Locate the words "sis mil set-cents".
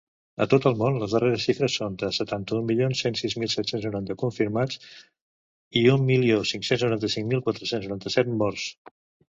3.21-3.85